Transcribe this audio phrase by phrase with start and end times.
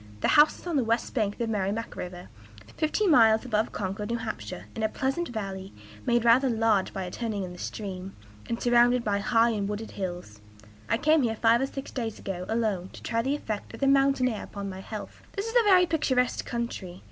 [0.21, 2.27] The house is on the west bank of Merrimac River,
[2.75, 4.27] fifteen miles above Concord (N.
[4.27, 5.73] H.), in a pleasant valley,
[6.07, 8.15] made rather large by a turn in the stream,
[8.49, 10.41] and surrounded by high and wooded hills.
[10.89, 13.85] I came here five or six days ago, alone, to try the effect of the
[13.87, 15.21] mountain air upon my health.
[15.33, 16.99] "This is a very picturesque country.